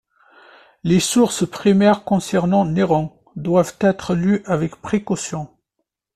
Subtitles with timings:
[0.83, 5.47] Les sources primaires concernant Néron doivent être lues avec précaution.